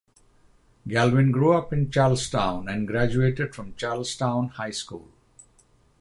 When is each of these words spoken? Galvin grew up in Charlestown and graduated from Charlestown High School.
Galvin 0.87 1.29
grew 1.31 1.53
up 1.53 1.71
in 1.71 1.91
Charlestown 1.91 2.67
and 2.67 2.87
graduated 2.87 3.53
from 3.53 3.75
Charlestown 3.75 4.47
High 4.47 4.71
School. 4.71 5.11